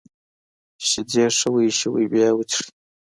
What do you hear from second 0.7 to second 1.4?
شیدې